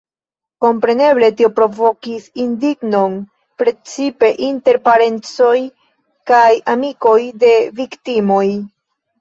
[0.63, 3.19] Kompreneble, tio provokis indignon
[3.63, 5.53] precipe inter parencoj
[6.33, 8.45] kaj amikoj de viktimoj.